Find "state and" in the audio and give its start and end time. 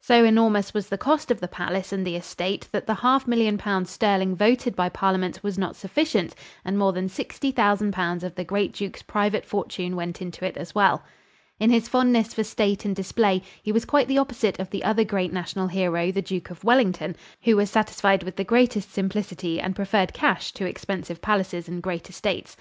12.44-12.96